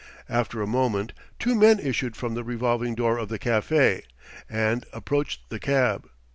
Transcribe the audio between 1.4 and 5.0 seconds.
men issued from the revolving door of the café, and